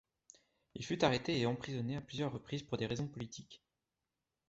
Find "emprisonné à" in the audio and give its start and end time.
1.45-2.01